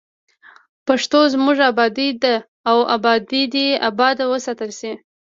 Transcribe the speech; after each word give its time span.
پښتو 0.87 1.19
زموږ 1.33 1.57
ابادي 1.71 2.09
ده 2.23 2.35
او 2.69 2.77
ابادي 2.95 3.43
دې 3.53 3.67
اباد 3.89 4.17
وساتل 4.31 4.71
شي. 4.79 4.91